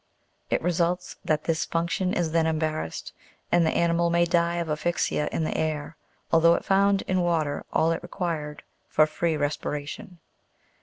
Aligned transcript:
It 0.49 0.63
results 0.63 1.17
that 1.23 1.43
this 1.43 1.63
function 1.63 2.11
is 2.11 2.31
then 2.31 2.47
embarrassed, 2.47 3.13
and 3.51 3.63
the 3.67 3.71
animal 3.77 4.09
may 4.09 4.25
die 4.25 4.55
of 4.55 4.67
asphyxia 4.67 5.29
in 5.31 5.43
the 5.43 5.55
air, 5.55 5.95
although 6.31 6.55
it 6.55 6.65
found 6.65 7.03
in 7.03 7.21
water 7.21 7.67
all 7.71 7.91
it 7.91 8.01
re 8.01 8.09
quired 8.09 8.63
for 8.89 9.05
free 9.05 9.37
respiration. 9.37 10.17